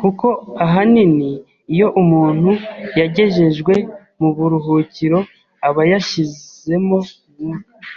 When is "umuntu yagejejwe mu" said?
2.00-4.28